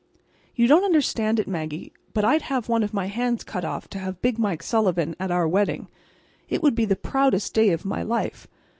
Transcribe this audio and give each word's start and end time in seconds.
"You 0.55 0.65
don't 0.65 0.83
understand 0.83 1.39
it, 1.39 1.47
Maggie, 1.47 1.93
but 2.15 2.25
I'd 2.25 2.41
have 2.41 2.67
one 2.67 2.81
of 2.81 2.91
my 2.91 3.05
hands 3.05 3.43
cut 3.43 3.63
off 3.63 3.87
to 3.89 3.99
have 3.99 4.19
Big 4.19 4.39
Mike 4.39 4.63
Sullivan 4.63 5.15
at 5.19 5.29
our 5.29 5.47
wedding. 5.47 5.89
It 6.49 6.63
would 6.63 6.73
be 6.73 6.85
the 6.85 6.95
proudest 6.95 7.53
day 7.53 7.69
of 7.69 7.85
my 7.85 8.01
life. 8.01 8.47